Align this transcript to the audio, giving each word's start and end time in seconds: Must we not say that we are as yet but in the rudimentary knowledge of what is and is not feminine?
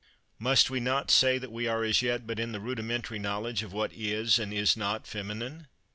Must 0.39 0.71
we 0.71 0.79
not 0.79 1.11
say 1.11 1.37
that 1.37 1.51
we 1.51 1.67
are 1.67 1.83
as 1.83 2.01
yet 2.01 2.25
but 2.25 2.39
in 2.39 2.53
the 2.53 2.59
rudimentary 2.59 3.19
knowledge 3.19 3.61
of 3.61 3.71
what 3.71 3.93
is 3.93 4.39
and 4.39 4.51
is 4.51 4.75
not 4.75 5.05
feminine? 5.05 5.67